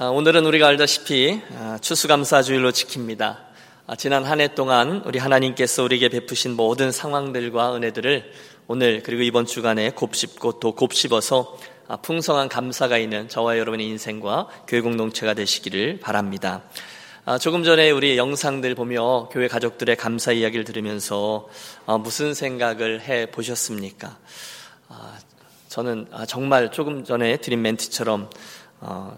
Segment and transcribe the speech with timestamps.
[0.00, 3.38] 아, 오늘은 우리가 알다시피 아, 추수감사주일로 지킵니다.
[3.88, 8.32] 아, 지난 한 해 동안 우리 하나님께서 우리에게 베푸신 모든 상황들과 은혜들을
[8.68, 11.58] 오늘 그리고 이번 주간에 곱씹고 또 곱씹어서
[12.02, 16.62] 풍성한 감사가 있는 저와 여러분의 인생과 교회 공동체가 되시기를 바랍니다.
[17.40, 21.48] 조금 전에 우리 영상들 보며 교회 가족들의 감사 이야기를 들으면서
[22.04, 24.16] 무슨 생각을 해 보셨습니까?
[25.68, 28.30] 저는 정말 조금 전에 드린 멘트처럼
[28.80, 29.16] 어,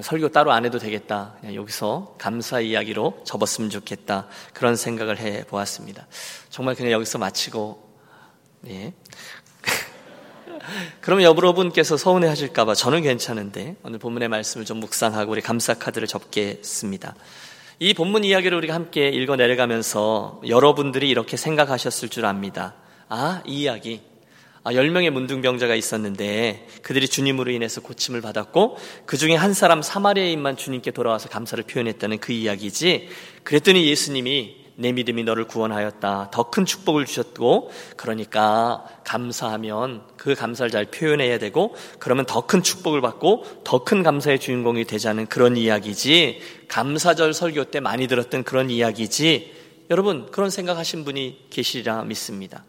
[0.00, 1.34] 설교 따로 안 해도 되겠다.
[1.40, 4.26] 그냥 여기서 감사 이야기로 접었으면 좋겠다.
[4.54, 6.06] 그런 생각을 해 보았습니다.
[6.48, 7.92] 정말 그냥 여기서 마치고,
[8.68, 8.94] 예.
[11.02, 17.14] 그러면 여러분께서 서운해 하실까봐 저는 괜찮은데, 오늘 본문의 말씀을 좀 묵상하고 우리 감사 카드를 접겠습니다.
[17.78, 22.74] 이 본문 이야기를 우리가 함께 읽어 내려가면서 여러분들이 이렇게 생각하셨을 줄 압니다.
[23.08, 24.11] 아, 이 이야기.
[24.64, 28.76] 아, 10명의 문둥병자가 있었는데 그들이 주님으로 인해서 고침을 받았고
[29.06, 33.08] 그 중에 한 사람 사마리아인만 주님께 돌아와서 감사를 표현했다는 그 이야기지.
[33.42, 36.30] 그랬더니 예수님이 내 믿음이 너를 구원하였다.
[36.32, 43.00] 더 큰 축복을 주셨고 그러니까 감사하면 그 감사를 잘 표현해야 되고 그러면 더 큰 축복을
[43.00, 46.40] 받고 더 큰 감사의 주인공이 되자는 그런 이야기지.
[46.68, 49.52] 감사절 설교 때 많이 들었던 그런 이야기지.
[49.90, 52.64] 여러분 그런 생각하신 분이 계시리라 믿습니다.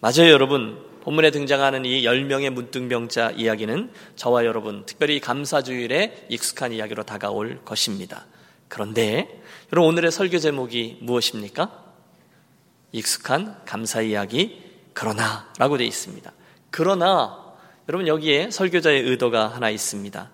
[0.00, 0.87] 맞아요, 여러분.
[1.08, 8.26] 본문에 등장하는 이 10명의 문둥병자 이야기는 저와 여러분, 특별히 감사주일에 익숙한 이야기로 다가올 것입니다.
[8.68, 9.40] 그런데,
[9.72, 11.72] 여러분, 오늘의 설교 제목이 무엇입니까?
[12.92, 16.30] 익숙한 감사 이야기, 그러나, 라고 되어 있습니다.
[16.70, 17.54] 그러나,
[17.88, 20.30] 여러분, 여기에 설교자의 의도가 하나 있습니다.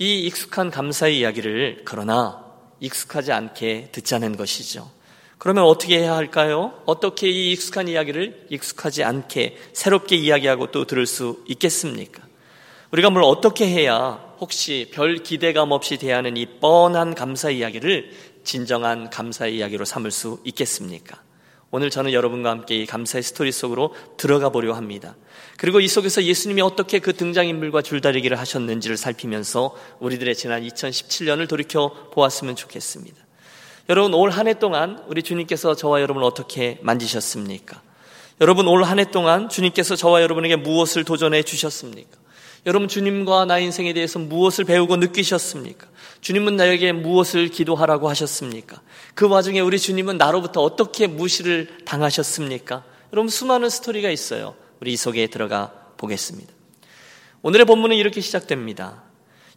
[0.00, 2.44] 이 익숙한 감사의 이야기를, 그러나,
[2.80, 4.90] 익숙하지 않게 듣자는 것이죠.
[5.40, 6.74] 그러면 어떻게 해야 할까요?
[6.84, 12.22] 어떻게 이 익숙한 이야기를 익숙하지 않게 새롭게 이야기하고 또 들을 수 있겠습니까?
[12.90, 18.10] 우리가 뭘 어떻게 해야 혹시 별 기대감 없이 대하는 이 뻔한 감사 이야기를
[18.44, 21.22] 진정한 감사 이야기로 삼을 수 있겠습니까?
[21.70, 25.16] 오늘 저는 여러분과 함께 이 감사의 스토리 속으로 들어가 보려 합니다.
[25.56, 32.56] 그리고 이 속에서 예수님이 어떻게 그 등장인물과 줄다리기를 하셨는지를 살피면서 우리들의 지난 2017년을 돌이켜 보았으면
[32.56, 33.29] 좋겠습니다.
[33.90, 37.82] 여러분 올 한 해 동안 우리 주님께서 저와 여러분을 어떻게 만지셨습니까?
[38.40, 42.16] 여러분 올 한 해 동안 주님께서 저와 여러분에게 무엇을 도전해 주셨습니까?
[42.66, 45.88] 여러분 주님과 나 인생에 대해서 무엇을 배우고 느끼셨습니까?
[46.20, 48.80] 주님은 나에게 무엇을 기도하라고 하셨습니까?
[49.16, 52.84] 그 와중에 우리 주님은 나로부터 어떻게 무시를 당하셨습니까?
[53.12, 54.54] 여러분 수많은 스토리가 있어요.
[54.80, 56.52] 우리 이 속에 들어가 보겠습니다.
[57.42, 59.02] 오늘의 본문은 이렇게 시작됩니다.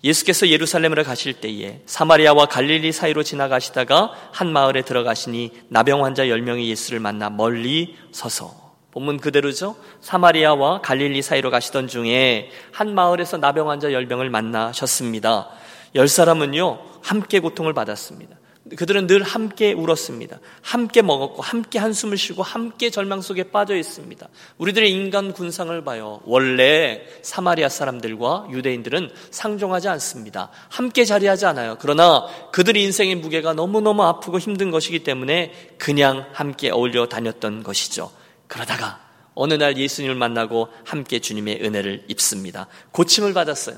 [0.03, 7.00] 예수께서 예루살렘으로 가실 때에 사마리아와 갈릴리 사이로 지나가시다가 한 마을에 들어가시니 나병 환자 10명이 예수를
[7.00, 9.75] 만나 멀리 서서 본문 그대로죠.
[10.02, 15.50] 사마리아와 갈릴리 사이로 가시던 중에 한 마을에서 나병 환자 10명을 만나셨습니다.
[15.96, 18.35] 열 사람은요, 함께 고통을 받았습니다.
[18.78, 20.40] 그들은 늘 함께 울었습니다.
[20.62, 24.28] 함께 먹었고, 함께 한숨을 쉬고, 함께 절망 속에 빠져 있습니다.
[24.57, 26.22] 우리들의 인간 군상을 봐요.
[26.24, 30.50] 원래 사마리아 사람들과 유대인들은 상종하지 않습니다.
[30.69, 31.78] 함께 자리하지 않아요.
[31.79, 38.12] 그러나 그들 인생의 무게가 너무너무 아프고 힘든 것이기 때문에 그냥 함께 어울려 다녔던 것이죠.
[38.47, 39.02] 그러다가
[39.35, 42.68] 어느 날 예수님을 만나고 함께 주님의 은혜를 입습니다.
[42.91, 43.75] 고침을 받았어요.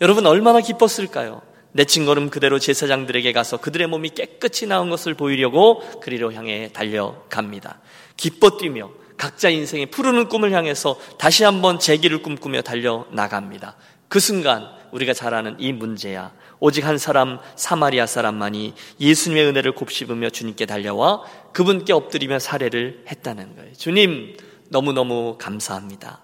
[0.00, 1.42] 여러분 얼마나 기뻤을까요?
[1.72, 7.80] 내친 걸음 그대로 제사장들에게 가서 그들의 몸이 깨끗이 나온 것을 보이려고 그리로 향해 달려갑니다.
[8.16, 13.76] 기뻐 뛰며 각자 인생의 푸르는 꿈을 향해서 다시 한번 재기를 꿈꾸며 달려나갑니다.
[14.08, 16.32] 그 순간 우리가 잘 아는 이 문제야.
[16.58, 23.72] 오직 한 사람 사마리아 사람만이 예수님의 은혜를 곱씹으며 주님께 달려와 그분께 엎드리며 사례를 했다는 거예요.
[23.74, 24.36] 주님
[24.68, 26.22] 너무너무 감사합니다.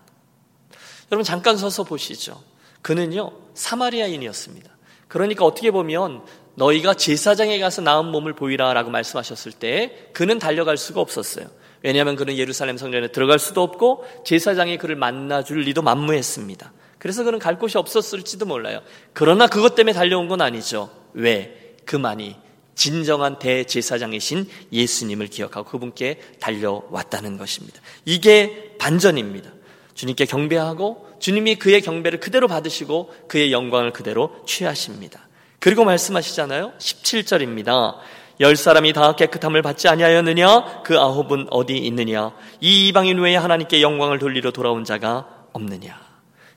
[1.10, 2.42] 여러분 잠깐 서서 보시죠.
[2.82, 4.75] 그는요 사마리아인이었습니다.
[5.08, 6.22] 그러니까 어떻게 보면
[6.56, 11.46] 너희가 제사장에 가서 나은 몸을 보이라 라고 말씀하셨을 때 그는 달려갈 수가 없었어요.
[11.82, 16.72] 왜냐하면 그는 예루살렘 성전에 들어갈 수도 없고 제사장이 그를 만나줄 리도 만무했습니다.
[16.98, 18.80] 그래서 그는 갈 곳이 없었을지도 몰라요.
[19.12, 20.90] 그러나 그것 때문에 달려온 건 아니죠.
[21.12, 21.74] 왜?
[21.84, 22.36] 그만이
[22.74, 27.80] 진정한 대제사장이신 예수님을 기억하고 그분께 달려왔다는 것입니다.
[28.04, 29.50] 이게 반전입니다.
[29.96, 35.26] 주님께 경배하고 주님이 그의 경배를 그대로 받으시고 그의 영광을 그대로 취하십니다.
[35.58, 36.74] 그리고 말씀하시잖아요.
[36.78, 37.96] 17절입니다.
[38.38, 40.82] 열 사람이 다 깨끗함을 받지 아니하였느냐?
[40.84, 42.32] 그 아홉은 어디 있느냐?
[42.60, 45.98] 이 이방인 외에 하나님께 영광을 돌리러 돌아온 자가 없느냐?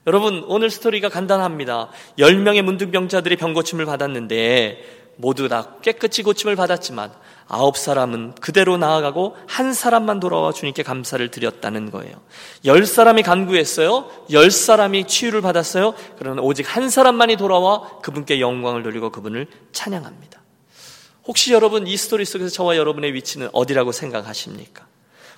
[0.05, 1.89] 여러분, 오늘 스토리가 간단합니다.
[2.17, 7.11] 열 명의 문둥병자들이 병고침을 받았는데 모두 다 깨끗이 고침을 받았지만
[7.49, 12.15] 아홉 사람은 그대로 나아가고 한 사람만 돌아와 주님께 감사를 드렸다는 거예요.
[12.65, 14.09] 열 사람이 간구했어요.
[14.31, 15.95] 열 사람이 치유를 받았어요.
[16.19, 20.39] 그러나 오직 한 사람만이 돌아와 그분께 영광을 돌리고 그분을 찬양합니다.
[21.25, 24.85] 혹시 여러분 이 스토리 속에서 저와 여러분의 위치는 어디라고 생각하십니까?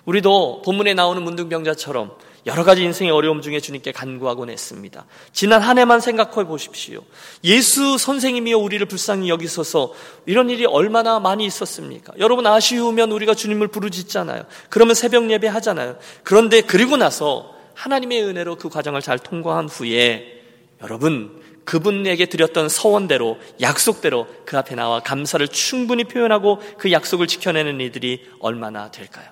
[0.04, 2.12] 우리도 본문에 나오는 문둥병자처럼
[2.46, 5.06] 여러 가지 인생의 어려움 중에 주님께 간구하곤 했습니다.
[5.32, 7.04] 지난 한 해만 생각해 보십시오.
[7.44, 9.94] 예수 선생님이여 우리를 불쌍히 여기소서
[10.26, 12.14] 이런 일이 얼마나 많이 있었습니까?
[12.18, 14.46] 여러분 아쉬우면 우리가 주님을 부르짖잖아요.
[14.70, 15.98] 그러면 새벽 예배 하잖아요.
[16.24, 20.42] 그런데 그리고 나서 하나님의 은혜로 그 과정을 잘 통과한 후에
[20.82, 28.28] 여러분 그분에게 드렸던 서원대로 약속대로 그 앞에 나와 감사를 충분히 표현하고 그 약속을 지켜내는 이들이
[28.40, 29.30] 얼마나 될까요?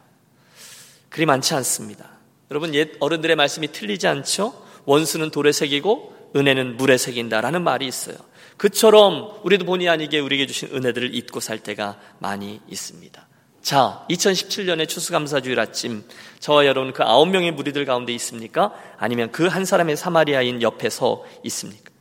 [1.10, 2.19] 그리 많지 않습니다.
[2.52, 4.54] 여러분 옛 어른들의 말씀이 틀리지 않죠?
[4.86, 8.16] 원수는 돌에 새기고 은혜는 물에 새긴다라는 말이 있어요.
[8.58, 13.28] 그처럼 우리도 본의 아니게 우리에게 주신 은혜들을 잊고 살 때가 많이 있습니다.
[13.62, 16.04] 자, 2017년의 추수감사주일 아침,
[16.40, 18.74] 저와 여러분 그 아홉 명의 무리들 가운데 있습니까?
[18.98, 21.92] 아니면 그 한 사람의 사마리아인 옆에 서 있습니까?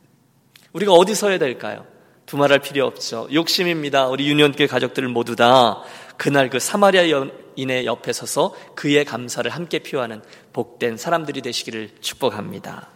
[0.73, 1.85] 우리가 어디 서야 될까요?
[2.29, 3.27] 두말할 필요 없죠.
[3.33, 4.07] 욕심입니다.
[4.07, 5.81] 우리 유년교회 가족들 모두 다
[6.15, 10.21] 그날 그 사마리아인의 옆에 서서 그의 감사를 함께 표하는
[10.53, 12.89] 복된 사람들이 되시기를 축복합니다.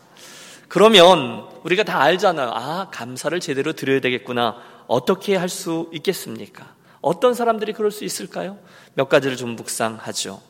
[0.68, 2.52] 그러면 우리가 다 알잖아요.
[2.54, 4.58] 아, 감사를 제대로 드려야 되겠구나.
[4.86, 6.76] 어떻게 할 수 있겠습니까?
[7.02, 8.60] 어떤 사람들이 그럴 수 있을까요?
[8.94, 10.42] 몇 가지를 좀 묵상하죠.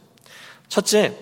[0.68, 1.18] 첫째,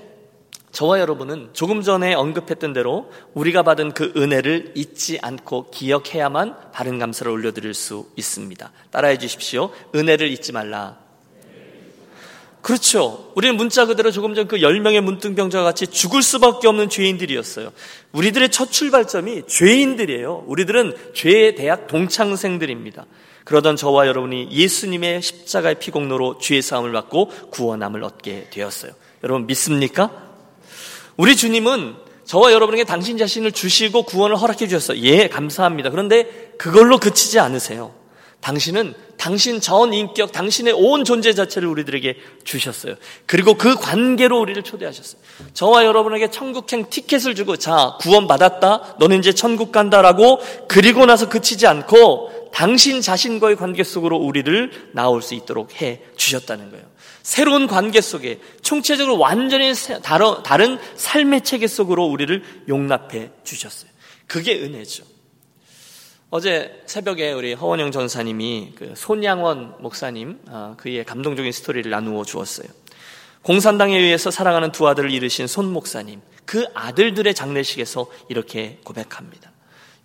[0.71, 7.29] 저와 여러분은 조금 전에 언급했던 대로 우리가 받은 그 은혜를 잊지 않고 기억해야만 바른 감사를
[7.31, 8.71] 올려드릴 수 있습니다.
[8.89, 9.71] 따라해 주십시오.
[9.93, 10.97] 은혜를 잊지 말라.
[12.61, 13.31] 그렇죠.
[13.35, 17.71] 우리는 문자 그대로 조금 전 그 10명의 문둥병자와 같이 죽을 수밖에 없는 죄인들이었어요.
[18.11, 20.43] 우리들의 첫 출발점이 죄인들이에요.
[20.47, 23.05] 우리들은 죄의 대학 동창생들입니다.
[23.45, 28.91] 그러던 저와 여러분이 예수님의 십자가의 피공로로 죄의 사함을 받고 구원함을 얻게 되었어요.
[29.23, 30.30] 여러분 믿습니까?
[31.21, 34.99] 우리 주님은 저와 여러분에게 당신 자신을 주시고 구원을 허락해 주셨어요.
[35.03, 35.91] 예, 감사합니다.
[35.91, 36.23] 그런데
[36.57, 37.93] 그걸로 그치지 않으세요.
[38.39, 42.95] 당신은 당신 전 인격, 당신의 온 존재 자체를 우리들에게 주셨어요.
[43.27, 45.21] 그리고 그 관계로 우리를 초대하셨어요.
[45.53, 48.95] 저와 여러분에게 천국행 티켓을 주고, 자, 구원 받았다.
[48.97, 55.35] 너는 이제 천국 간다라고 그리고 나서 그치지 않고 당신 자신과의 관계 속으로 우리를 나올 수
[55.35, 56.90] 있도록 해 주셨다는 거예요.
[57.23, 59.73] 새로운 관계 속에 총체적으로 완전히
[60.03, 63.91] 다른 삶의 체계 속으로 우리를 용납해 주셨어요.
[64.27, 65.03] 그게 은혜죠.
[66.29, 72.67] 어제 새벽에 우리 허원영 전사님이 그 손양원 목사님 어, 그의 감동적인 스토리를 나누어 주었어요.
[73.41, 79.50] 공산당에 의해서 사랑하는 두 아들을 잃으신 손 목사님 그 아들들의 장례식에서 이렇게 고백합니다.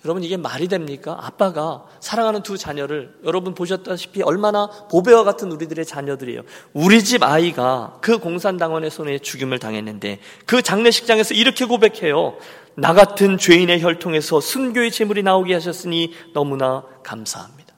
[0.07, 1.19] 여러분 이게 말이 됩니까?
[1.21, 6.43] 아빠가 사랑하는 두 자녀를 여러분 보셨다시피 얼마나 보배와 같은 우리들의 자녀들이에요.
[6.75, 12.37] 우리 집 아이가 그 공산당원의 손에 죽임을 당했는데 그 장례식장에서 이렇게 고백해요.
[12.77, 17.75] 나 같은 죄인의 혈통에서 순교의 재물이 나오게 하셨으니 너무나 감사합니다.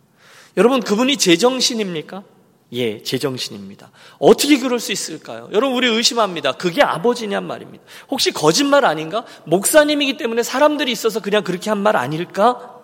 [0.58, 2.24] 여러분, 그분이 제정신입니까?
[2.72, 3.90] 예, 제정신입니다.
[4.18, 5.48] 어떻게 그럴 수 있을까요?
[5.52, 6.52] 여러분, 우리 의심합니다.
[6.52, 7.82] 그게 아버지냔 말입니다.
[8.10, 9.24] 혹시 거짓말 아닌가?
[9.46, 12.74] 목사님이기 때문에 사람들이 있어서 그냥 그렇게 한 말 아닐까?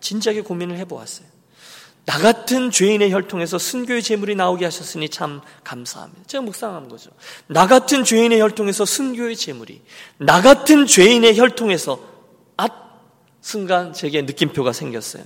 [0.00, 1.26] 진지하게 고민을 해보았어요.
[2.04, 6.22] 나 같은 죄인의 혈통에서 순교의 재물이 나오게 하셨으니 참 감사합니다.
[6.26, 7.10] 제가 묵상한 거죠.
[7.46, 9.80] 나 같은 죄인의 혈통에서 순교의 재물이
[10.18, 12.00] 나 같은 죄인의 혈통에서
[12.56, 12.68] 아
[13.40, 15.22] 순간 제게 느낌표가 생겼어요.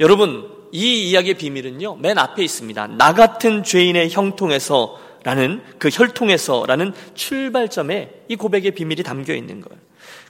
[0.00, 2.86] 여러분 이 이야기의 비밀은요 맨 앞에 있습니다.
[2.98, 9.80] 나 같은 죄인의 형통에서 라는 그 혈통에서 라는 출발점에 이 고백의 비밀이 담겨 있는 거예요.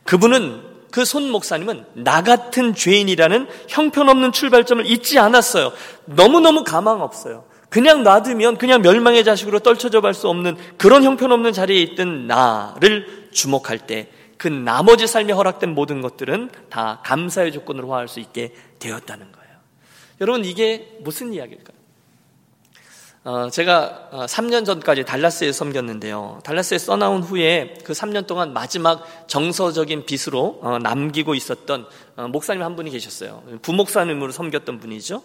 [0.05, 5.73] 그분은 그 손 목사님은 나 같은 죄인이라는 형편없는 출발점을 잊지 않았어요.
[6.07, 7.45] 너무너무 가망 없어요.
[7.69, 13.79] 그냥 놔두면 그냥 멸망의 자식으로 떨쳐져 갈 수 없는 그런 형편없는 자리에 있던 나를 주목할
[13.81, 19.38] 때 그 나머지 삶에 허락된 모든 것들은 다 감사의 조건으로 화할 수 있게 되었다는 거예요.
[20.21, 21.79] 여러분 이게 무슨 이야기일까요?
[23.25, 26.41] 어, 제가 3년 어, 전까지 달라스에 섬겼는데요.
[26.45, 31.87] 달라스에 써나온 후에 그 3년 동안 마지막 정서적인 빚으로 어, 남기고 있었던
[32.31, 33.43] 목사님 한 분이 계셨어요.
[33.63, 35.23] 부목사님으로 섬겼던 분이죠.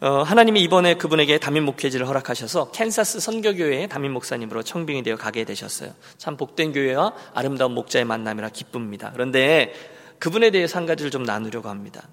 [0.00, 5.92] 하나님이 이번에 그분에게 담임 목회지를 허락하셔서 캔사스 선교교회의 담임 목사님으로 청빙이 되어 가게 되셨어요.
[6.16, 9.10] 참 복된 교회와 아름다운 목자의 만남이라 기쁩니다.
[9.12, 9.74] 그런데
[10.20, 12.06] 그분에 대해서 한 가지를 좀 나누려고 합니다.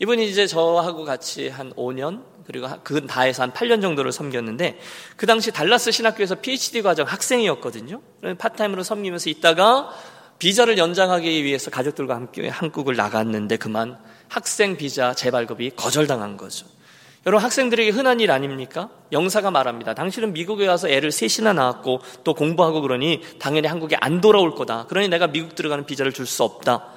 [0.00, 4.78] 이분이 이제 저하고 같이 한 5년 그리고 그 다해서 한 8년 정도를 섬겼는데
[5.16, 8.02] 그 당시 달라스 신학교에서 PhD 과정 학생이었거든요.
[8.36, 9.90] 파트타임으로 섬기면서 있다가
[10.40, 13.96] 비자를 연장하기 위해서 가족들과 함께 한국을 나갔는데 그만
[14.28, 16.66] 학생 비자 재발급이 거절당한 거죠.
[17.24, 18.90] 여러분 학생들에게 흔한 일 아닙니까?
[19.12, 19.94] 영사가 말합니다.
[19.94, 24.86] 당신은 미국에 와서 애를 셋이나 낳았고 또 공부하고 그러니 당연히 한국에 안 돌아올 거다.
[24.88, 26.91] 그러니 내가 미국 들어가는 비자를 줄 수 없다.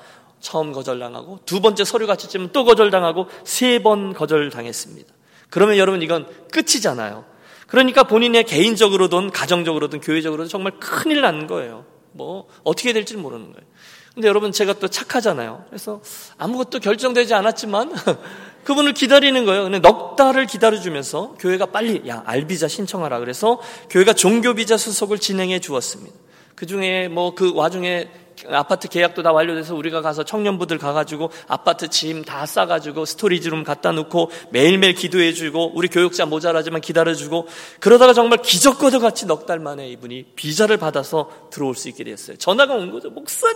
[0.45, 5.11] 처음 거절당하고 두 번째 서류 같이 찌면 또 거절당하고 세 번 거절당했습니다.
[5.49, 7.25] 그러면 여러분 이건 끝이잖아요.
[7.67, 11.85] 그러니까 본인의 개인적으로든 가정적으로든 교회적으로든 정말 큰일 난 거예요.
[12.11, 13.67] 뭐 어떻게 될지 모르는 거예요.
[14.13, 15.65] 근데 여러분 제가 또 착하잖아요.
[15.69, 16.01] 그래서
[16.37, 17.93] 아무것도 결정되지 않았지만
[18.63, 19.63] 그분을 기다리는 거예요.
[19.63, 23.59] 근데 넉 달을 기다려주면서 교회가 빨리 야 알비자 신청하라 그래서
[23.89, 26.15] 교회가 종교비자 수속을 진행해 주었습니다.
[26.55, 28.09] 그 중에 뭐 그 와중에
[28.49, 33.91] 아파트 계약도 다 완료돼서 우리가 가서 청년부들 가가지고 아파트 짐 다 싸가지고 storage room 갖다
[33.91, 37.47] 놓고 매일매일 기도해주고 우리 교역자 모자라지만 기다려주고
[37.79, 42.37] 그러다가 정말 기적과도 같이 넉 달 만에 이분이 비자를 받아서 들어올 수 있게 됐어요.
[42.37, 43.09] 전화가 온 거죠.
[43.09, 43.55] 목사님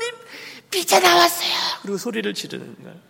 [0.69, 1.49] 비자 나왔어요.
[1.81, 3.09] 그리고 소리를 지르는 거예요.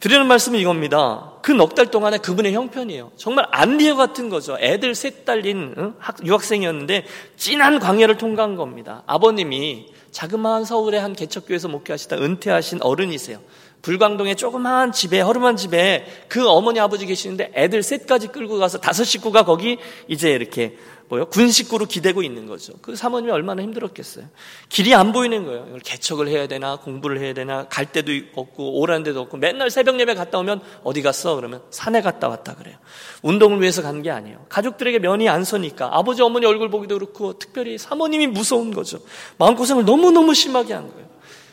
[0.00, 1.32] 드리는 말씀은 이겁니다.
[1.42, 3.12] 그 넉 달 동안에 그분의 형편이에요.
[3.16, 4.56] 정말 안리어 같은 거죠.
[4.60, 9.02] 애들 셋 딸린 유학생이었는데 진한 광야를 통과한 겁니다.
[9.06, 13.38] 아버님이 자그마한 서울의 한 개척교회에서 목회하시다 은퇴하신 어른이세요.
[13.82, 19.44] 불광동의 조그마한 집에 허름한 집에 그 어머니 아버지 계시는데 애들 셋까지 끌고 가서 다섯 식구가
[19.44, 19.78] 거기
[20.08, 20.76] 이제 이렇게
[21.08, 21.26] 뭐요?
[21.26, 22.72] 군 식구로 기대고 있는 거죠.
[22.82, 24.26] 그 사모님이 얼마나 힘들었겠어요.
[24.68, 25.66] 길이 안 보이는 거예요.
[25.68, 30.00] 이걸 개척을 해야 되나 공부를 해야 되나 갈 데도 없고 오라는 데도 없고 맨날 새벽
[30.00, 31.36] 예배 갔다 오면 어디 갔어?
[31.36, 32.76] 그러면 산에 갔다 왔다 그래요.
[33.22, 34.46] 운동을 위해서 간 게 아니에요.
[34.48, 38.98] 가족들에게 면이 안 서니까 아버지 어머니 얼굴 보기도 그렇고 특별히 사모님이 무서운 거죠.
[39.38, 41.06] 마음고생을 너무너무 심하게 한 거예요.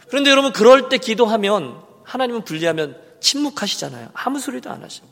[0.09, 4.09] 그런데 여러분 그럴 때 기도하면 하나님은 불리하면 침묵하시잖아요.
[4.13, 5.03] 아무 소리도 안 하셔.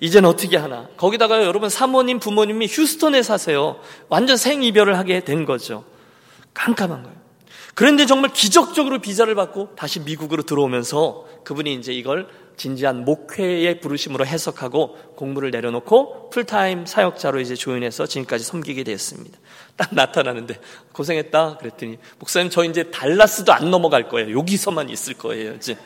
[0.00, 0.88] 이제는 어떻게 하나?
[0.96, 3.80] 거기다가 여러분 사모님, 부모님이 휴스턴에 사세요.
[4.08, 5.84] 완전 생이별을 하게 된 거죠.
[6.52, 7.16] 깜깜한 거예요.
[7.74, 12.26] 그런데 정말 기적적으로 비자를 받고 다시 미국으로 들어오면서 그분이 이제 이걸
[12.56, 19.38] 진지한 목회의 부르심으로 해석하고 공부를 내려놓고 풀타임 사역자로 이제 조인해서 지금까지 섬기게 되었습니다.
[19.76, 20.58] 딱 나타나는데
[20.92, 24.38] 고생했다 그랬더니 목사님 저 이제 달라스도 안 넘어갈 거예요.
[24.38, 25.54] 여기서만 있을 거예요.
[25.54, 25.76] 이제.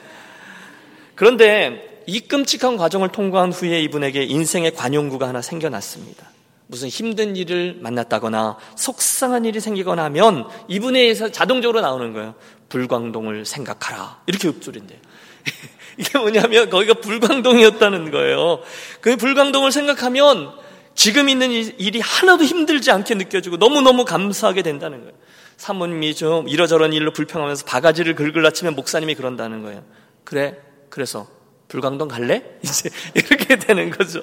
[1.21, 6.27] 그런데 이 끔찍한 과정을 통과한 후에 이분에게 인생의 관용구가 하나 생겨났습니다.
[6.67, 12.37] 무슨 힘든 일을 만났다거나 속상한 일이 생기거나 하면 이분에 의해서 자동적으로 나오는 거예요.
[12.71, 14.23] 불광동을 생각하라.
[14.29, 14.99] 이렇게 읊조린대요.
[15.99, 18.61] 이게 뭐냐면 거기가 불광동이었다는 거예요.
[19.03, 20.53] 그 불광동을 생각하면
[20.95, 25.13] 지금 있는 일이 하나도 힘들지 않게 느껴지고 너무너무 감사하게 된다는 거예요.
[25.59, 29.85] 사모님이 좀 이러저런 일로 불평하면서 바가지를 긁을 낮추면 목사님이 그런다는 거예요.
[30.25, 30.57] 그래,
[30.91, 31.27] 그래서
[31.69, 32.43] 불광동 갈래?
[32.63, 34.23] 이제 이렇게 되는 거죠.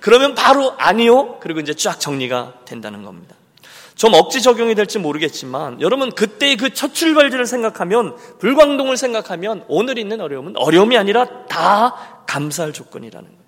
[0.00, 1.38] 그러면 바로 아니요.
[1.40, 3.36] 그리고 이제 쫙 정리가 된다는 겁니다.
[3.94, 10.20] 좀 억지 적용이 될지 모르겠지만 여러분 그때의 그 첫 출발지를 생각하면 불광동을 생각하면 오늘 있는
[10.20, 13.47] 어려움은 어려움이 아니라 다 감사할 조건이라는 거예요.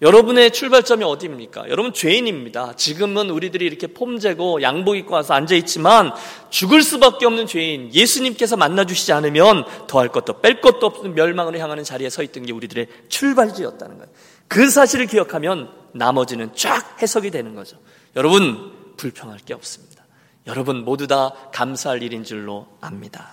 [0.00, 1.68] 여러분의 출발점이 어디입니까?
[1.70, 2.74] 여러분 죄인입니다.
[2.76, 6.12] 지금은 우리들이 이렇게 폼재고 양복 입고 와서 앉아 있지만
[6.50, 7.92] 죽을 수밖에 없는 죄인.
[7.92, 12.52] 예수님께서 만나 주시지 않으면 더할 것도 뺄 것도 없는 멸망을 향하는 자리에 서 있던 게
[12.52, 14.12] 우리들의 출발지였다는 거예요.
[14.46, 17.76] 그 사실을 기억하면 나머지는 쫙 해석이 되는 거죠.
[18.14, 20.04] 여러분 불평할 게 없습니다.
[20.46, 23.32] 여러분 모두 다 감사할 일인 줄로 압니다.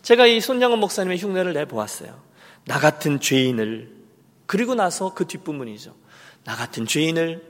[0.00, 2.18] 제가 이 손양원 목사님의 흉내를 내 보았어요.
[2.64, 3.99] 나 같은 죄인을
[4.50, 5.94] 그리고 나서 그 뒷부분이죠.
[6.42, 7.40] 나 같은 죄인을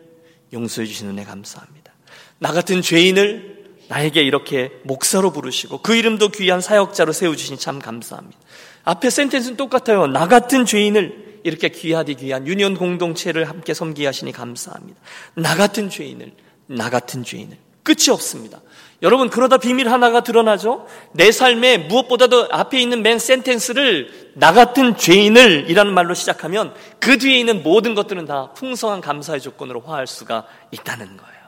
[0.53, 1.95] 용서해 주시는 애 감사합니다.
[2.39, 8.39] 나 같은 죄인을 나에게 이렇게 목사로 부르시고 그 이름도 귀한 사역자로 세워주시니 참 감사합니다.
[8.85, 10.09] 앞에 센텐스는 똑같아요.
[10.09, 15.01] 나 같은 죄인을 이렇게 귀하디 귀한 유니온 공동체를 함께 섬기게 하시니 감사합니다.
[15.37, 16.35] 나 같은 죄인을,
[16.67, 17.57] 나 같은 죄인을.
[17.83, 18.61] 끝이 없습니다.
[19.03, 20.87] 여러분 그러다 비밀 하나가 드러나죠.
[21.13, 27.39] 내 삶에 무엇보다도 앞에 있는 맨 센텐스를 나 같은 죄인을 이라는 말로 시작하면 그 뒤에
[27.39, 31.41] 있는 모든 것들은 다 풍성한 감사의 조건으로 화할 수가 있다는 거예요.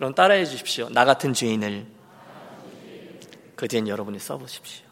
[0.00, 0.88] 여러분 따라해 주십시오.
[0.90, 1.86] 나 같은 죄인을
[3.54, 4.86] 그 뒤엔 여러분이 써보십시오.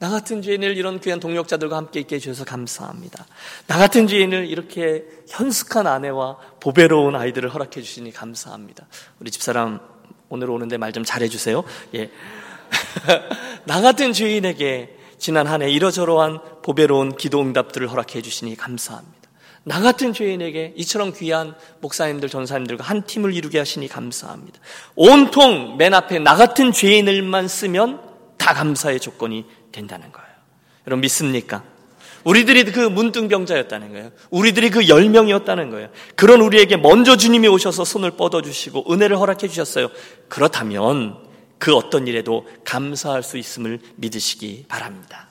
[0.00, 3.24] 나 같은 죄인을 이런 귀한 동력자들과 함께 있게 해주셔서 감사합니다.
[3.68, 8.86] 나 같은 죄인을 이렇게 현숙한 아내와 보배로운 아이들을 허락해 주시니 감사합니다.
[9.20, 9.93] 우리 집사람
[10.28, 11.62] 오늘 오는데 말 좀 잘해주세요.
[11.94, 12.10] 예.
[13.64, 19.14] 나 같은 죄인에게 지난 한 해 이러저러한 보배로운 기도 응답들을 허락해 주시니 감사합니다.
[19.66, 24.58] 나 같은 죄인에게 이처럼 귀한 목사님들, 전사님들과 한 팀을 이루게 하시니 감사합니다.
[24.94, 28.00] 온통 맨 앞에 나 같은 죄인을만 쓰면
[28.36, 30.28] 다 감사의 조건이 된다는 거예요.
[30.86, 31.62] 여러분 믿습니까?
[32.24, 34.10] 우리들이 그 문둥병자였다는 거예요.
[34.30, 35.88] 우리들이 그 열명이었다는 거예요.
[36.16, 39.88] 그런 우리에게 먼저 주님이 오셔서 손을 뻗어주시고 은혜를 허락해 주셨어요.
[40.28, 41.18] 그렇다면
[41.58, 45.28] 그 어떤 일에도 감사할 수 있음을 믿으시기 바랍니다.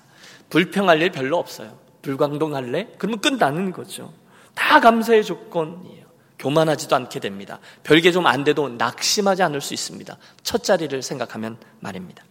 [0.50, 1.78] 불평할 일 별로 없어요.
[2.02, 2.88] 불광동 할래?
[2.98, 4.14] 그러면 끝나는 거죠.
[4.54, 6.04] 다 감사의 조건이에요.
[6.40, 7.60] 교만하지도 않게 됩니다.
[7.84, 10.18] 별게 좀 안 돼도 낙심하지 않을 수 있습니다.
[10.44, 12.24] 첫 자리를 생각하면 말입니다.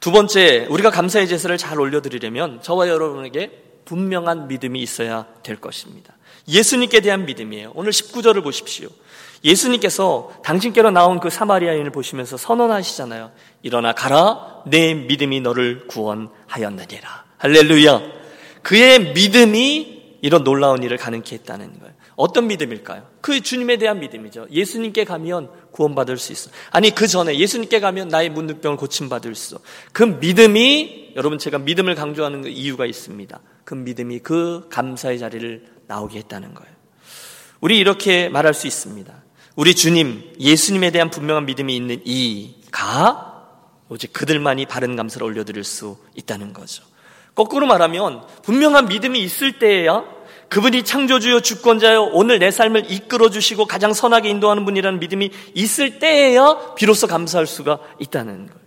[0.00, 6.16] 두 번째, 우리가 감사의 제사를 잘 올려드리려면 저와 여러분에게 분명한 믿음이 있어야 될 것입니다.
[6.48, 7.72] 예수님께 대한 믿음이에요.
[7.74, 8.88] 오늘 19절을 보십시오.
[9.44, 13.30] 예수님께서 당신께로 나온 그 사마리아인을 보시면서 선언하시잖아요.
[13.62, 14.62] 일어나 가라.
[14.66, 17.24] 내 믿음이 너를 구원하였느니라.
[17.38, 18.02] 할렐루야.
[18.62, 21.94] 그의 믿음이 이런 놀라운 일을 가능케 했다는 거예요.
[22.20, 23.06] 어떤 믿음일까요?
[23.22, 24.48] 그 주님에 대한 믿음이죠.
[24.50, 26.50] 예수님께 가면 구원받을 수 있어.
[26.70, 29.62] 아니, 그 전에 예수님께 가면 나의 문득병을 고침받을 수 있어.
[29.92, 33.40] 그 믿음이, 여러분 제가 믿음을 강조하는 그 이유가 있습니다.
[33.64, 36.72] 그 믿음이 그 감사의 자리를 나오게 했다는 거예요.
[37.60, 39.12] 우리 이렇게 말할 수 있습니다.
[39.56, 43.46] 우리 주님, 예수님에 대한 분명한 믿음이 있는 이가
[43.88, 46.84] 오직 그들만이 바른 감사를 올려드릴 수 있다는 거죠.
[47.34, 50.19] 거꾸로 말하면 분명한 믿음이 있을 때에야
[50.50, 56.74] 그분이 창조주요 주권자요 오늘 내 삶을 이끌어 주시고 가장 선하게 인도하는 분이라는 믿음이 있을 때에야
[56.74, 58.60] 비로소 감사할 수가 있다는 거예요.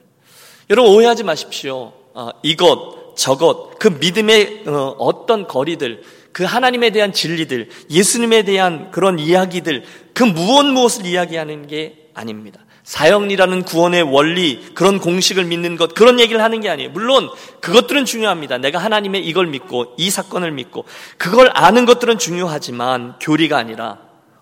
[0.70, 1.92] 여러분 오해하지 마십시오.
[2.16, 9.20] 아, 이것 저것 그 믿음의 어, 어떤 거리들 그 하나님에 대한 진리들 예수님에 대한 그런
[9.20, 12.63] 이야기들 그 무엇 무엇을 이야기하는 게 아닙니다.
[12.84, 16.92] 사형리라는 구원의 원리, 그런 공식을 믿는 것, 그런 얘기를 하는 게 아니에요.
[16.92, 17.30] 물론
[17.62, 18.58] 그것들은 중요합니다.
[18.58, 20.86] 내가 하나님의 이걸 믿고 이 사건을 믿고
[21.18, 24.00] 그걸 아는 것들은 중요하지만 교리가 아니라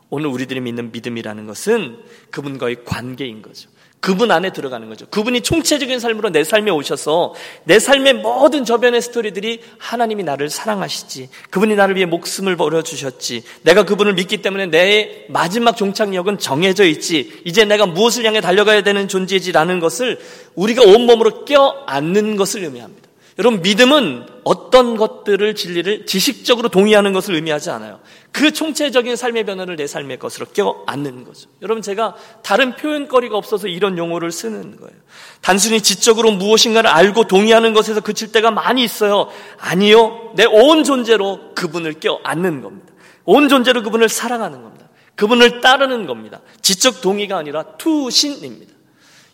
[0.10, 2.00] 오늘 우리들이 믿는 믿음이라는 것은
[2.31, 3.69] 그분과의 관계인 거죠.
[4.01, 5.05] 그분 안에 들어가는 거죠.
[5.05, 11.29] 그분이 총체적인 삶으로 내 삶에 오셔서 내 삶의 모든 저변의 스토리들이 하나님이 나를 사랑하시지.
[11.51, 13.43] 그분이 나를 위해 목숨을 버려주셨지.
[13.62, 17.41] 내가 그분을 믿기 때문에 내 마지막 종착역은 정해져 있지.
[17.46, 20.20] 이제 내가 무엇을 향해 달려가야 되는 존재지라는 것을
[20.55, 23.11] 우리가 온몸으로 껴안는 것을 의미합니다.
[23.39, 28.00] 여러분, 믿음은 어떤 것들을 진리를 지식적으로 동의하는 것을 의미하지 않아요.
[28.31, 31.50] 그 총체적인 삶의 변화를 내 삶의 것으로 껴안는 거죠.
[31.61, 34.93] 여러분, 제가 다른 표현거리가 없어서 이런 용어를 쓰는 거예요.
[35.41, 39.29] 단순히 지적으로 무엇인가를 알고 동의하는 것에서 그칠 때가 많이 있어요.
[39.57, 40.33] 아니요.
[40.35, 42.91] 내 온 존재로 그분을 껴안는 겁니다.
[43.25, 44.89] 온 존재로 그분을 사랑하는 겁니다.
[45.15, 46.41] 그분을 따르는 겁니다.
[46.61, 48.71] 지적 동의가 아니라 투신입니다.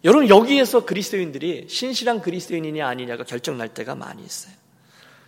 [0.07, 4.53] 여러분 여기에서 그리스도인들이 신실한 그리스도인이냐 아니냐가 결정날 때가 많이 있어요.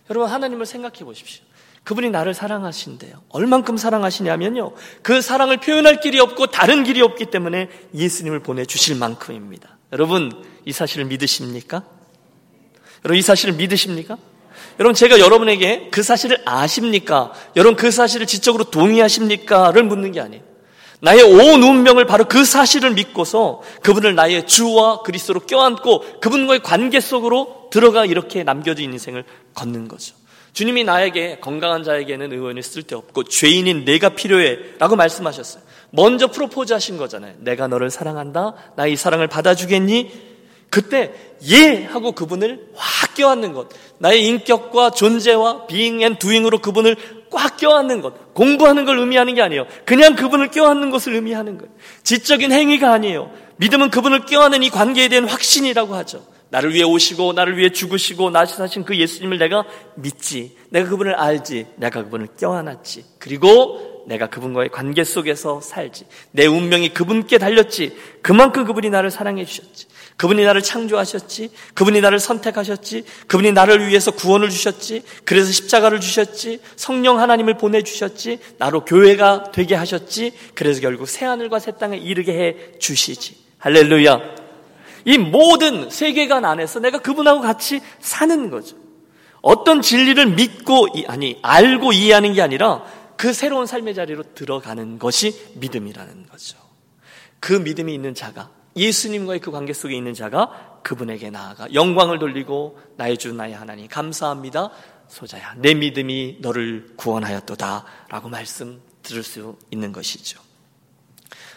[0.08, 1.44] 여러분 하나님을 생각해 보십시오.
[1.84, 3.22] 그분이 나를 사랑하신대요.
[3.28, 4.72] 얼만큼 사랑하시냐면요.
[5.02, 9.76] 그 사랑을 표현할 길이 없고 다른 길이 없기 때문에 예수님을 보내주실 만큼입니다.
[9.92, 10.30] 여러분,
[10.64, 11.82] 이 사실을 믿으십니까?
[13.04, 14.18] 여러분, 이 사실을 믿으십니까?
[14.78, 17.32] 여러분, 제가 여러분에게 그 사실을 아십니까?
[17.56, 20.49] 여러분, 그 사실을 지적으로 동의하십니까?를 묻는 게 아니에요.
[21.00, 27.68] 나의 온 운명을 바로 그 사실을 믿고서 그분을 나의 주와 그리스도로 껴안고 그분과의 관계 속으로
[27.70, 30.14] 들어가 이렇게 남겨진 인생을 걷는 거죠.
[30.52, 35.62] 주님이 나에게 건강한 자에게는 의원이 쓸데없고 죄인인 내가 필요해 라고 말씀하셨어요.
[35.90, 37.34] 먼저 프로포즈 하신 거잖아요.
[37.38, 38.54] 내가 너를 사랑한다.
[38.76, 40.30] 나 이 사랑을 받아주겠니?
[40.68, 41.12] 그때
[41.48, 43.68] 예 하고 그분을 확 껴안는 것.
[43.98, 46.96] 나의 인격과 존재와 being and doing으로 그분을
[47.30, 48.34] 꽉 껴안는 것.
[48.34, 49.66] 공부하는 걸 의미하는 게 아니에요.
[49.84, 51.72] 그냥 그분을 껴안는 것을 의미하는 거예요.
[52.02, 53.30] 지적인 행위가 아니에요.
[53.56, 56.24] 믿음은 그분을 껴안는 이 관계에 대한 확신이라고 하죠.
[56.50, 60.56] 나를 위해 오시고 나를 위해 죽으시고 나시 사신 그 예수님을 내가 믿지.
[60.70, 61.66] 내가 그분을 알지.
[61.76, 63.04] 내가 그분을 껴안았지.
[63.18, 66.06] 그리고 내가 그분과의 관계 속에서 살지.
[66.32, 67.96] 내 운명이 그분께 달렸지.
[68.22, 69.86] 그만큼 그분이 나를 사랑해 주셨지.
[70.16, 71.50] 그분이 나를 창조하셨지.
[71.74, 73.04] 그분이 나를 선택하셨지.
[73.28, 75.02] 그분이 나를 위해서 구원을 주셨지.
[75.24, 76.60] 그래서 십자가를 주셨지.
[76.76, 78.38] 성령 하나님을 보내 주셨지.
[78.58, 80.32] 나로 교회가 되게 하셨지.
[80.54, 83.36] 그래서 결국 새 하늘과 새 땅에 이르게 해 주시지.
[83.58, 84.39] 할렐루야.
[85.04, 88.76] 이 모든 세계관 안에서 내가 그분하고 같이 사는 거죠.
[89.42, 92.84] 어떤 진리를 믿고, 아니, 알고 이해하는 게 아니라
[93.16, 96.58] 그 새로운 삶의 자리로 들어가는 것이 믿음이라는 거죠.
[97.38, 103.18] 그 믿음이 있는 자가 예수님과의 그 관계 속에 있는 자가 그분에게 나아가 영광을 돌리고 나의
[103.18, 104.70] 주 나의 하나님 감사합니다.
[105.08, 110.40] 소자야 내 믿음이 너를 구원하였도다 라고 말씀 들을 수 있는 것이죠.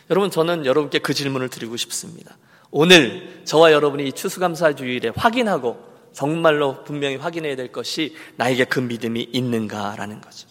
[0.09, 2.37] 여러분 저는 여러분께 그 질문을 드리고 싶습니다.
[2.75, 5.77] 오늘 저와 여러분이 추수감사 주일에 확인하고
[6.11, 10.47] 정말로 분명히 확인해야 될 것이 나에게 그 믿음이 있는가라는 거죠.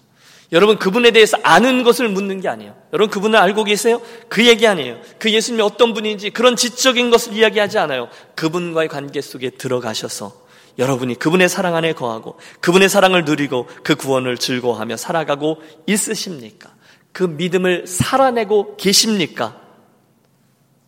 [0.52, 2.76] 여러분 그분에 대해서 아는 것을 묻는 게 아니에요.
[2.92, 4.00] 여러분 그분을 알고 계세요?
[4.28, 5.00] 그 얘기 아니에요.
[5.18, 8.08] 그 예수님이 어떤 분인지 그런 지적인 것을 이야기하지 않아요.
[8.36, 10.32] 그분과의 관계 속에 들어가셔서
[10.78, 16.70] 여러분이 그분의 사랑 안에 거하고 그분의 사랑을 누리고 그 구원을 즐거워하며 살아가고 있으십니까?
[17.12, 19.60] 그 믿음을 살아내고 계십니까?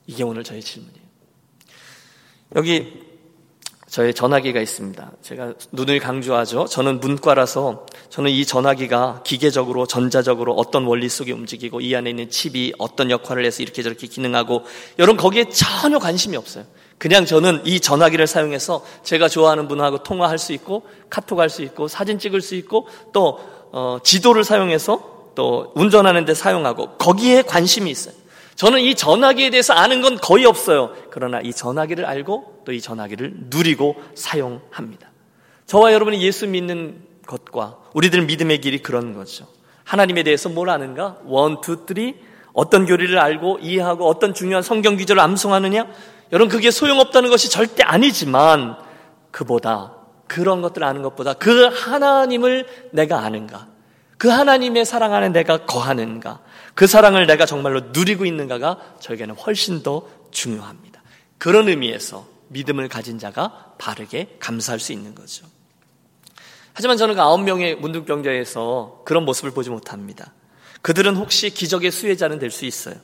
[0.07, 1.04] 이게 오늘 저의 질문이에요.
[2.55, 3.05] 여기
[3.89, 5.13] 저의 전화기가 있습니다.
[5.23, 6.67] 제가 눈을 강조하죠.
[6.67, 12.75] 저는 문과라서 저는 이 전화기가 기계적으로 전자적으로 어떤 원리 속에 움직이고 이 안에 있는 칩이
[12.79, 14.65] 어떤 역할을 해서 이렇게 저렇게 기능하고
[14.99, 16.65] 여러분 거기에 전혀 관심이 없어요.
[16.99, 21.87] 그냥 저는 이 전화기를 사용해서 제가 좋아하는 분하고 통화할 수 있고 카톡 할 수 있고
[21.87, 23.39] 사진 찍을 수 있고 또
[23.73, 28.15] 어, 지도를 사용해서 또 운전하는 데 사용하고 거기에 관심이 있어요.
[28.57, 30.95] 저는 이 전화기에 대해서 아는 건 거의 없어요.
[31.11, 35.09] 그러나 이 전화기를 알고 또 이 전화기를 누리고 사용합니다.
[35.67, 39.47] 저와 여러분이 예수 믿는 것과 우리들 믿음의 길이 그런 거죠.
[39.85, 41.19] 하나님에 대해서 뭘 아는가?
[41.25, 42.17] one, two, three.
[42.53, 45.87] 어떤 교리를 알고 이해하고 어떤 중요한 성경 구절을 암송하느냐?
[46.33, 48.77] 여러분 그게 소용없다는 것이 절대 아니지만
[49.31, 49.95] 그보다
[50.29, 53.67] 그런 것들을 아는 것보다 그 하나님을 내가 아는가?
[54.17, 56.41] 그 하나님의 사랑하는 내가 거하는가?
[56.75, 61.03] 그 사랑을 내가 정말로 누리고 있는가가 저에게는 훨씬 더 중요합니다.
[61.39, 65.47] 그런 의미에서 믿음을 가진 자가 바르게 감사할 수 있는 거죠.
[66.73, 70.33] 하지만 저는 그 아홉 명의 문둥병자에서 그런 모습을 보지 못합니다.
[70.83, 72.97] 그들은 혹시 기적의 수혜자는 될 수 있어요.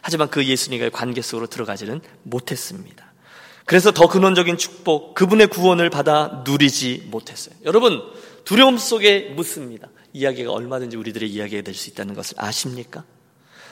[0.00, 3.04] 하지만 그 예수님과의 관계 속으로 들어가지는 못했습니다.
[3.64, 7.56] 그래서 더 근원적인 축복, 그분의 구원을 받아 누리지 못했어요.
[7.64, 8.00] 여러분,
[8.44, 9.88] 두려움 속에 묻습니다.
[10.12, 13.02] 이야기가 얼마든지 우리들의 이야기가 될 수 있다는 것을 아십니까?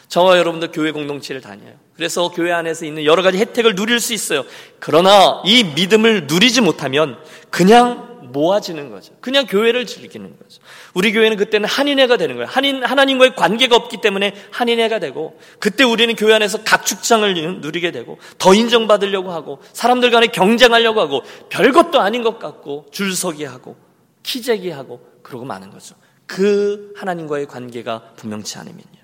[0.09, 1.73] 저와 여러분도 교회 공동체를 다녀요.
[1.97, 4.45] 그래서 교회 안에서 있는 여러 가지 혜택을 누릴 수 있어요.
[4.79, 7.19] 그러나 이 믿음을 누리지 못하면
[7.51, 9.15] 그냥 모아지는 거죠.
[9.21, 10.61] 그냥 교회를 즐기는 거죠.
[10.93, 12.49] 우리 교회는 그때는 한인회가 되는 거예요.
[12.51, 18.53] 한인, 하나님과의 관계가 없기 때문에 한인회가 되고, 그때 우리는 교회 안에서 각축장을 누리게 되고, 더
[18.53, 23.77] 인정받으려고 하고, 사람들 간에 경쟁하려고 하고, 별것도 아닌 것 같고, 줄서기 하고,
[24.25, 25.95] 키재기 하고, 그러고 마는 거죠.
[26.27, 29.04] 그 하나님과의 관계가 분명치 않으면요.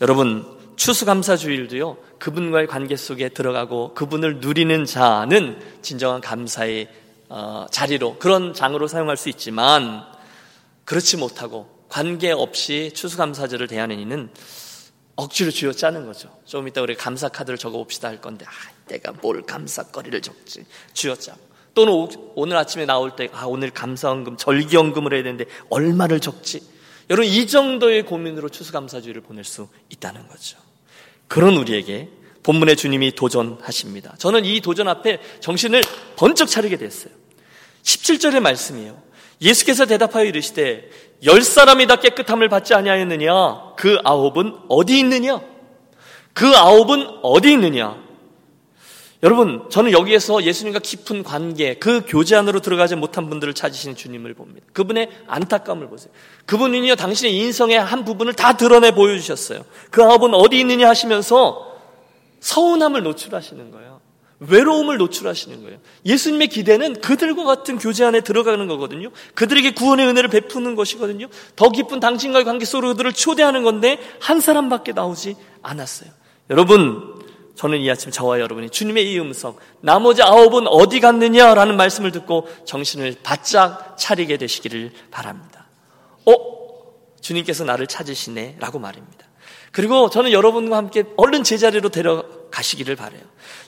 [0.00, 6.88] 여러분, 추수감사주일도요, 그분과의 관계 속에 들어가고 그분을 누리는 자는 진정한 감사의
[7.28, 10.04] 어, 자리로, 그런 장으로 사용할 수 있지만,
[10.84, 14.30] 그렇지 못하고 관계 없이 추수감사절을 대하는 이는
[15.16, 16.28] 억지로 쥐어 짜는 거죠.
[16.46, 18.50] 좀 이따 우리 감사 카드를 적어 봅시다 할 건데, 아,
[18.88, 20.64] 내가 뭘 감사거리를 적지.
[20.94, 21.36] 쥐어 짜.
[21.74, 21.92] 또는
[22.34, 26.62] 오 늘 아침에 나올 때, 아, 오늘 감사원금, 절기원금을 해야 되는데, 얼마를 적지?
[27.10, 30.56] 여러분 이 정도의 고민으로 추수감사주의를 보낼 수 있다는 거죠.
[31.26, 32.08] 그런 우리에게
[32.42, 34.14] 본문의 주님이 도전하십니다.
[34.16, 35.82] 저는 이 도전 앞에 정신을
[36.16, 37.12] 번쩍 차리게 됐어요.
[37.82, 39.02] 17절의 말씀이에요.
[39.42, 40.88] 예수께서 대답하여 이르시되
[41.24, 43.74] 열 사람이 다 깨끗함을 받지 아니하였느냐?
[43.76, 45.40] 그 아홉은 어디 있느냐?
[46.32, 48.09] 그 아홉은 어디 있느냐?
[49.22, 54.66] 여러분, 저는 여기에서 예수님과 깊은 관계, 그 교제 안으로 들어가지 못한 분들을 찾으시는 주님을 봅니다.
[54.72, 56.10] 그분의 안타까움을 보세요.
[56.46, 59.64] 그분은요, 당신의 인성의 한 부분을 다 드러내 보여주셨어요.
[59.90, 61.76] 그 아홉은 어디 있느냐 하시면서
[62.40, 64.00] 서운함을 노출하시는 거예요.
[64.38, 65.78] 외로움을 노출하시는 거예요.
[66.06, 69.10] 예수님의 기대는 그들과 같은 교제 안에 들어가는 거거든요.
[69.34, 71.26] 그들에게 구원의 은혜를 베푸는 것이거든요.
[71.56, 76.08] 더 깊은 당신과의 관계 속으로 그들을 초대하는 건데 한 사람밖에 나오지 않았어요.
[76.48, 77.09] 여러분,
[77.60, 83.16] 저는 이 아침 저와 여러분이 주님의 이 음성, 나머지 아홉은 어디 갔느냐라는 말씀을 듣고 정신을
[83.22, 85.68] 바짝 차리게 되시기를 바랍니다.
[86.24, 86.32] 어?
[87.20, 88.56] 주님께서 나를 찾으시네?
[88.60, 89.26] 라고 말입니다.
[89.72, 93.20] 그리고 저는 여러분과 함께 얼른 제자리로 데려가시기를 바래요.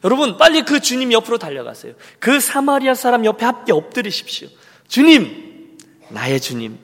[0.05, 1.93] 여러분, 빨리 그 주님 옆으로 달려가세요.
[2.19, 4.49] 그 사마리아 사람 옆에 함께 엎드리십시오.
[4.89, 5.77] 주님!
[6.09, 6.79] 나의 주님.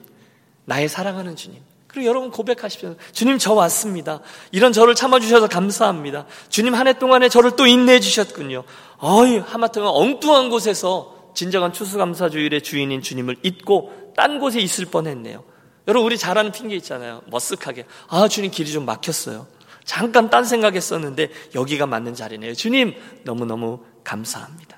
[0.65, 1.59] 나의 사랑하는 주님.
[1.89, 2.95] 그리고 여러분 고백하십시오.
[3.11, 4.21] 주님 저 왔습니다.
[4.51, 6.25] 이런 저를 참아주셔서 감사합니다.
[6.49, 8.63] 주님 한 해 동안에 저를 또 인내해 주셨군요.
[8.99, 15.43] 어이 하마터면 엉뚱한 곳에서 진정한 추수감사주일의 주인인 주님을 잊고 딴 곳에 있을 뻔했네요.
[15.87, 17.21] 여러분 우리 잘하는 핑계 있잖아요.
[17.31, 19.47] 머쓱하게 아 주님 길이 좀 막혔어요.
[19.83, 22.53] 잠깐 딴 생각했었는데 여기가 맞는 자리네요.
[22.53, 24.68] 주님 너무너무 감사합니다.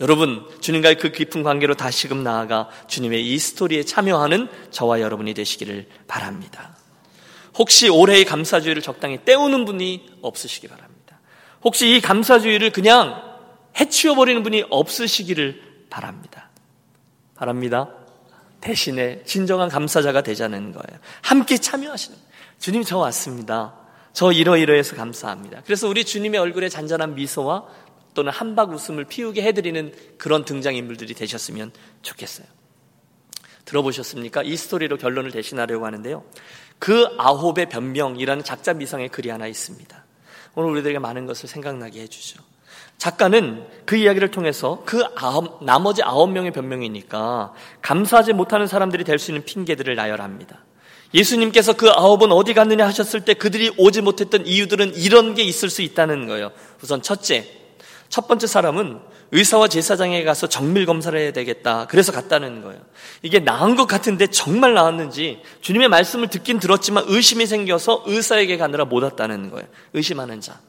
[0.00, 6.76] 여러분, 주님과의 그 깊은 관계로 다시금 나아가 주님의 이 스토리에 참여하는 저와 여러분이 되시기를 바랍니다.
[7.56, 11.18] 혹시 올해의 감사주의를 적당히 때우는 분이 없으시기 바랍니다.
[11.64, 13.22] 혹시 이 감사주의를 그냥
[13.80, 16.50] 해치워버리는 분이 없으시기를 바랍니다.
[17.34, 17.88] 바랍니다.
[18.60, 21.00] 대신에 진정한 감사자가 되자는 거예요.
[21.22, 22.18] 함께 참여하시는.
[22.58, 23.74] 주님 저 왔습니다.
[24.12, 25.60] 저 이러이러해서 감사합니다.
[25.64, 27.64] 그래서 우리 주님의 얼굴에 잔잔한 미소와
[28.16, 31.70] 또는 한박 웃음을 피우게 해드리는 그런 등장인물들이 되셨으면
[32.02, 32.46] 좋겠어요.
[33.66, 34.42] 들어보셨습니까?
[34.42, 36.24] 이 스토리로 결론을 대신하려고 하는데요.
[36.78, 40.04] 그 아홉의 변명이라는 작자 미상의 글이 하나 있습니다.
[40.54, 42.42] 오늘 우리들에게 많은 것을 생각나게 해주죠.
[42.96, 47.52] 작가는 그 이야기를 통해서 그 아홉, 나머지 아홉 명의 변명이니까
[47.82, 50.64] 감사하지 못하는 사람들이 될 수 있는 핑계들을 나열합니다.
[51.12, 55.82] 예수님께서 그 아홉은 어디 갔느냐 하셨을 때 그들이 오지 못했던 이유들은 이런 게 있을 수
[55.82, 56.50] 있다는 거예요.
[56.82, 57.65] 우선 첫째,
[58.08, 59.00] 첫 번째 사람은
[59.32, 61.86] 의사와 제사장에 가서 정밀 검사를 해야 되겠다.
[61.88, 62.80] 그래서 갔다는 거예요.
[63.22, 69.02] 이게 나은 것 같은데 정말 나았는지 주님의 말씀을 듣긴 들었지만 의심이 생겨서 의사에게 가느라 못
[69.02, 69.66] 왔다는 거예요.
[69.94, 70.60] 의심하는 자.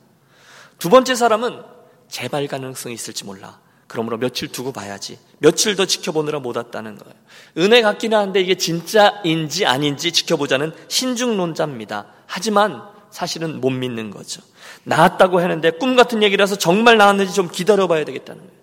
[0.79, 1.61] 두 번째 사람은
[2.07, 3.59] 재발 가능성이 있을지 몰라.
[3.87, 5.17] 그러므로 며칠 두고 봐야지.
[5.39, 7.15] 며칠 더 지켜보느라 못 왔다는 거예요.
[7.57, 12.07] 은혜 같기는 한데 이게 진짜인지 아닌지 지켜보자는 신중론자입니다.
[12.25, 12.83] 하지만
[13.17, 14.43] 사실은 못 믿는 거죠.
[14.83, 18.57] 나았다고 했는데 꿈 같은 얘기라서 정말 나았는지 좀 기다려봐야 되겠다는 거예요.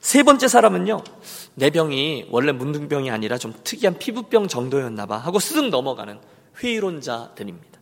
[0.00, 1.04] 세 번째 사람은요,
[1.54, 6.18] 내 병이 원래 문둥병이 아니라 좀 특이한 피부병 정도였나 봐 하고 스득 넘어가는
[6.62, 7.78] 회의론자들입니다.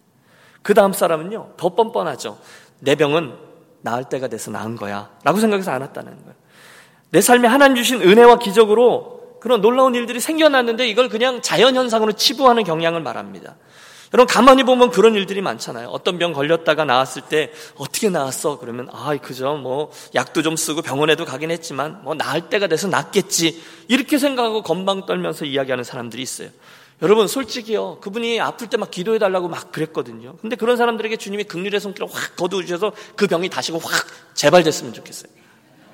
[0.63, 2.37] 그 다음 사람은요, 더 뻔뻔하죠.
[2.81, 3.35] 내 병은
[3.83, 5.09] 나을 때가 돼서 나은 거야.
[5.23, 6.35] 라고 생각해서 안 왔다는 거예요.
[7.11, 13.03] 내 삶에 하나님 주신 은혜와 기적으로 그런 놀라운 일들이 생겨났는데 이걸 그냥 자연현상으로 치부하는 경향을
[13.03, 13.55] 말합니다.
[14.15, 15.89] 여러분 가만히 보면 그런 일들이 많잖아요.
[15.89, 18.59] 어떤 병 걸렸다가 나왔을 때 어떻게 나왔어?
[18.59, 23.63] 그러면 아 그죠 뭐 약도 좀 쓰고 병원에도 가긴 했지만 뭐 나을 때가 돼서 낫겠지
[23.89, 26.51] 이렇게 생각하고 건방 떨면서 이야기하는 사람들이 있어요.
[27.01, 30.37] 여러분 솔직히요 그분이 아플 때 막 기도해 달라고 막 그랬거든요.
[30.43, 35.33] 근데 그런 사람들에게 주님이 극률의 손길을 확 거두어 주셔서 그 병이 다시고 확 재발됐으면 좋겠어요.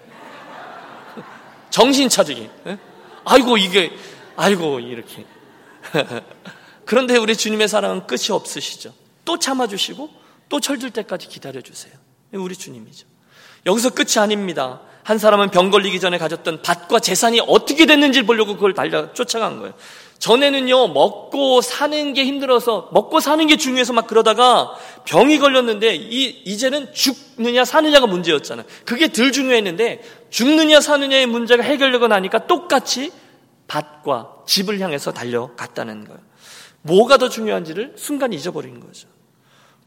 [1.71, 2.51] 정신 차리기.
[2.67, 2.79] 예?
[3.25, 3.93] 아이고 이게
[4.37, 5.25] 아이고 이렇게.
[6.89, 8.95] 그런데 우리 주님의 사랑은 끝이 없으시죠.
[9.27, 10.09] 또 참아주시고
[10.49, 11.93] 또 철들 때까지 기다려주세요.
[12.33, 13.07] 우리 주님이죠.
[13.67, 14.81] 여기서 끝이 아닙니다.
[15.03, 19.75] 한 사람은 병 걸리기 전에 가졌던 밭과 재산이 어떻게 됐는지 보려고 그걸 달려 쫓아간 거예요.
[20.19, 24.75] 전에는요, 먹고 사는 게 힘들어서, 먹고 사는 게 중요해서 막 그러다가
[25.05, 28.65] 병이 걸렸는데, 이, 이제는 죽느냐 사느냐가 문제였잖아요.
[28.87, 33.13] 그게 덜 중요했는데, 죽느냐 사느냐의 문제가 해결되고 나니까 똑같이
[33.67, 36.28] 밭과 집을 향해서 달려갔다는 거예요.
[36.83, 39.09] 뭐가 더 중요한지를 순간 잊어버린 거죠.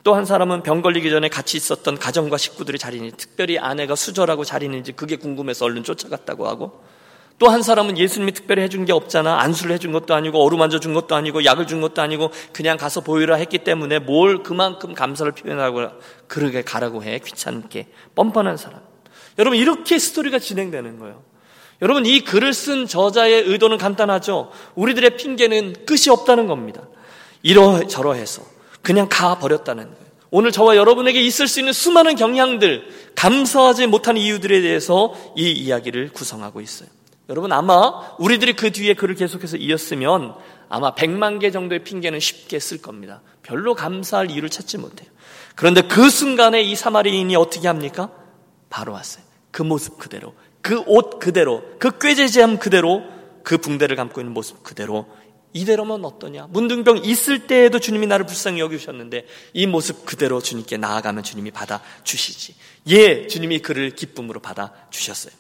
[0.04, 4.94] 또 한 사람은 병 걸리기 전에 같이 있었던 가정과 식구들이 자리니 특별히 아내가 수절하고 자리는지
[4.94, 6.82] 그게 궁금해서 얼른 쫓아갔다고 하고
[7.38, 9.42] 또 한 사람은 예수님이 특별히 해준 게 없잖아.
[9.42, 13.36] 안수를 해준 것도 아니고 어루만져 준 것도 아니고 약을 준 것도 아니고 그냥 가서 보이라
[13.36, 15.88] 했기 때문에 뭘 그만큼 감사를 표현하고
[16.28, 17.20] 그러게 가라고 해.
[17.20, 17.88] 귀찮게.
[18.16, 18.82] 뻔뻔한 사람.
[19.40, 21.24] 여러분 이렇게 스토리가 진행되는 거예요
[21.82, 24.52] 여러분 이 글을 쓴 저자의 의도는 간단하죠.
[24.76, 26.88] 우리들의 핑계는 끝이 없다는 겁니다.
[27.42, 28.44] 이러저러해서
[28.82, 30.12] 그냥 가 버렸다는 거예요.
[30.30, 36.62] 오늘 저와 여러분에게 있을 수 있는 수많은 경향들, 감사하지 못한 이유들에 대해서 이 이야기를 구성하고
[36.62, 36.88] 있어요.
[37.30, 40.36] 여러분 아마 우리들이 그 뒤에 글을 계속해서 이었으면
[40.70, 43.22] 아마 100만 개 정도의 핑계는 쉽게 쓸 겁니다.
[43.44, 45.10] 별로 감사할 이유를 찾지 못해요.
[45.56, 48.10] 그런데 그 순간에 이 사마리인이 어떻게 합니까?
[48.70, 49.24] 바로 왔어요.
[49.52, 53.04] 그 모습 그대로 그 옷 그대로, 그 꾀재재함 그대로,
[53.44, 55.08] 그 붕대를 감고 있는 모습 그대로,
[55.54, 56.48] 이대로면 어떠냐?
[56.50, 62.56] 문둥병 있을 때에도 주님이 나를 불쌍히 여기셨는데 이 모습 그대로 주님께 나아가면 주님이 받아 주시지.
[62.88, 65.34] 예, 주님이 그를 기쁨으로 받아 주셨어요.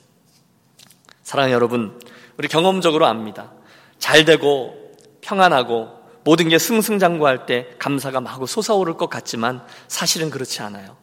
[1.23, 1.97] 사랑하는 여러분,
[2.37, 3.53] 우리 경험적으로 압니다.
[3.99, 4.75] 잘 되고
[5.21, 10.97] 평안하고 모든 게 승승장구할 때 감사가 마구 솟아오를 것 같지만 사실은 그렇지 않아요.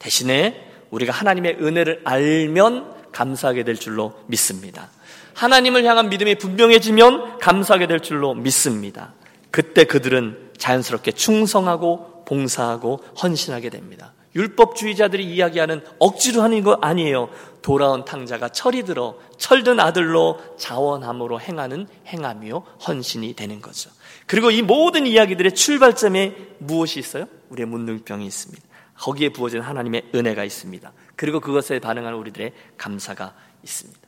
[0.00, 4.90] 대신에 우리가 하나님의 은혜를 알면 감사하게 될 줄로 믿습니다.
[5.34, 9.14] 하나님을 향한 믿음이 분명해지면 감사하게 될 줄로 믿습니다.
[9.50, 14.12] 그때 그들은 자연스럽게 충성하고 봉사하고 헌신하게 됩니다.
[14.34, 17.30] 율법주의자들이 이야기하는 억지로 하는 거 아니에요.
[17.62, 23.90] 돌아온 탕자가 철이 들어 철든 아들로 자원함으로 행하는 행함이요 헌신이 되는 거죠.
[24.26, 27.26] 그리고 이 모든 이야기들의 출발점에 무엇이 있어요?
[27.48, 28.62] 우리의 문둥병이 있습니다.
[28.98, 30.92] 거기에 부어진 하나님의 은혜가 있습니다.
[31.18, 34.00] 그리고 그것에 반응하는 우리들의 감사가 있습니다.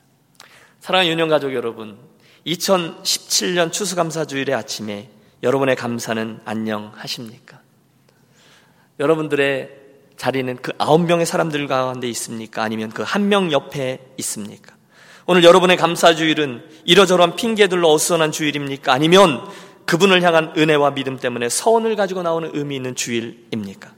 [0.79, 1.97] 사랑하는 유년 가족 여러분,
[2.47, 5.09] 2017년 추수감사 주일의 아침에
[5.43, 7.59] 여러분의 감사는 안녕하십니까?
[8.97, 9.69] 여러분들의
[10.15, 12.63] 자리는 그 아홉 명의 사람들 가운데 있습니까?
[12.63, 14.73] 아니면 그 한 명 옆에 있습니까?
[15.27, 18.93] 오늘 여러분의 감사 주일은 이러저러한 핑계들로 어수선한 주일입니까?
[18.93, 19.45] 아니면
[19.85, 23.91] 그분을 향한 은혜와 믿음 때문에 서원을 가지고 나오는 의미 있는 주일입니까?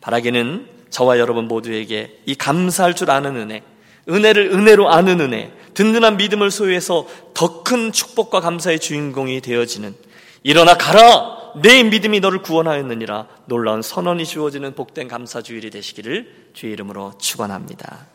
[0.00, 3.62] 바라기는 저와 여러분 모두에게 이 감사할 줄 아는 은혜,
[4.08, 9.94] 은혜를 은혜로 아는 은혜, 든든한 믿음을 소유해서 더 큰 축복과 감사의 주인공이 되어지는
[10.42, 11.52] 일어나 가라!
[11.62, 18.06] 내 믿음이 너를 구원하였느니라 놀라운 선언이 주어지는 복된 감사주일이 되시기를 주의 이름으로 축원합니다.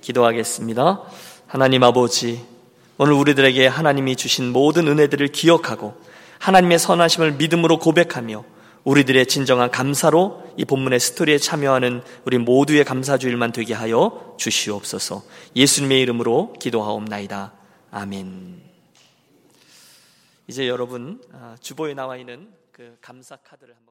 [0.00, 1.02] 기도하겠습니다.
[1.46, 2.40] 하나님 아버지,
[2.98, 5.94] 오늘 우리들에게 하나님이 주신 모든 은혜들을 기억하고
[6.40, 8.55] 하나님의 선하심을 믿음으로 고백하며
[8.86, 15.24] 우리들의 진정한 감사로 이 본문의 스토리에 참여하는 우리 모두의 감사주일만 되게 하여 주시옵소서.
[15.56, 17.52] 예수님의 이름으로 기도하옵나이다.
[17.90, 18.62] 아멘.
[20.46, 23.84] 이제 여러분 아, 주보에 나와 있는 그 감사 카드를 한번